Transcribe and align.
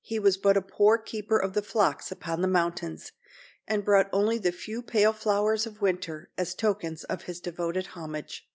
He 0.00 0.18
was 0.18 0.36
but 0.36 0.56
a 0.56 0.62
poor 0.62 0.98
keeper 0.98 1.38
of 1.38 1.52
the 1.54 1.62
flocks 1.62 2.10
upon 2.10 2.40
the 2.40 2.48
mountains, 2.48 3.12
and 3.68 3.84
brought 3.84 4.10
only 4.12 4.36
the 4.36 4.50
few 4.50 4.82
pale 4.82 5.12
flowers 5.12 5.64
of 5.64 5.80
winter, 5.80 6.28
as 6.36 6.56
tokens 6.56 7.04
of 7.04 7.22
his 7.22 7.38
devoted 7.40 7.86
homage. 7.86 8.50